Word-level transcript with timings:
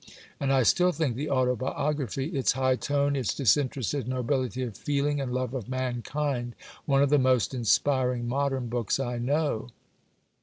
And 0.39 0.51
I 0.51 0.63
still 0.63 0.91
think 0.91 1.15
the 1.15 1.29
Autobiography, 1.29 2.29
its 2.29 2.53
high 2.53 2.75
tone, 2.75 3.15
its 3.15 3.35
disinterested 3.35 4.07
nobility 4.07 4.63
of 4.63 4.75
feeling 4.75 5.21
and 5.21 5.31
love 5.31 5.53
of 5.53 5.69
mankind, 5.69 6.55
one 6.87 7.03
of 7.03 7.11
the 7.11 7.19
most 7.19 7.53
inspiring 7.53 8.27
(modern) 8.27 8.67
books 8.67 8.99
I 8.99 9.19
know. 9.19 9.69